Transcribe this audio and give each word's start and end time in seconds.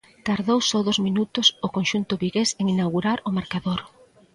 Tardou 0.27 0.59
só 0.69 0.79
dous 0.83 0.99
minutos 1.07 1.47
o 1.65 1.67
conxunto 1.75 2.19
vigués 2.23 2.49
en 2.61 2.65
inaugurar 2.75 3.17
o 3.29 3.35
marcador. 3.37 3.79